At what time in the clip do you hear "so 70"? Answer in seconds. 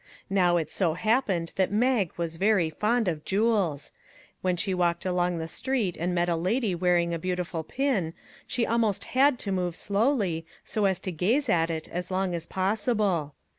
0.71-0.95